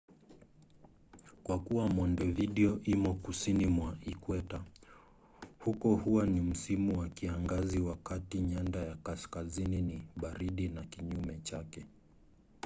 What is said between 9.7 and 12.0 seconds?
ni baridi na kinyume chake